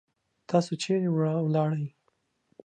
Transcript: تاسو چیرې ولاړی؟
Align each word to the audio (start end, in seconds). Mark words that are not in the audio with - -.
تاسو 0.49 0.71
چیرې 0.81 1.09
ولاړی؟ 1.43 1.85